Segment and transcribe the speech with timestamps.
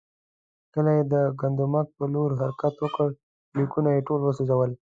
[0.73, 3.09] کله یې د ګندمک پر لور حرکت وکړ،
[3.57, 4.71] لیکونه یې ټول وسوځول.